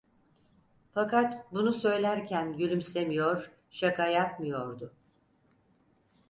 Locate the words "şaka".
3.71-4.07